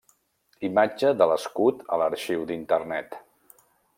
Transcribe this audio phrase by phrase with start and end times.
[0.69, 3.21] Imatge de l'escut a l'Arxiu d'Internet.